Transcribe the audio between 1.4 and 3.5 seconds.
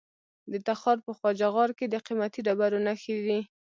غار کې د قیمتي ډبرو نښې دي.